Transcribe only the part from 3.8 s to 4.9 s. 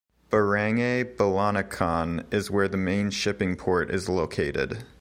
is located.